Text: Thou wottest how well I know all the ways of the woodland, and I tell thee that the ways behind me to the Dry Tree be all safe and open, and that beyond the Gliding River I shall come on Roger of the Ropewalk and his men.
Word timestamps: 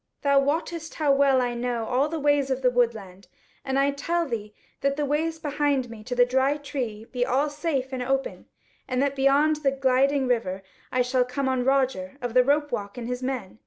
Thou 0.23 0.39
wottest 0.39 0.95
how 0.95 1.11
well 1.13 1.41
I 1.43 1.53
know 1.53 1.85
all 1.85 2.09
the 2.09 2.19
ways 2.19 2.49
of 2.49 2.63
the 2.63 2.71
woodland, 2.71 3.27
and 3.63 3.77
I 3.77 3.91
tell 3.91 4.25
thee 4.27 4.55
that 4.79 4.95
the 4.95 5.05
ways 5.05 5.37
behind 5.37 5.91
me 5.91 6.03
to 6.05 6.15
the 6.15 6.25
Dry 6.25 6.57
Tree 6.57 7.05
be 7.11 7.23
all 7.23 7.51
safe 7.51 7.93
and 7.93 8.01
open, 8.01 8.47
and 8.87 8.99
that 9.03 9.15
beyond 9.15 9.57
the 9.57 9.69
Gliding 9.69 10.27
River 10.27 10.63
I 10.91 11.03
shall 11.03 11.23
come 11.23 11.47
on 11.47 11.65
Roger 11.65 12.17
of 12.19 12.33
the 12.33 12.43
Ropewalk 12.43 12.97
and 12.97 13.07
his 13.07 13.21
men. 13.21 13.59